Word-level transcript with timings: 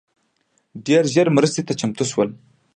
ډېر 0.85 1.03
ژر 1.13 1.27
مرستي 1.35 1.61
ته 1.67 1.73
چمتو 1.79 2.05
سول 2.11 2.29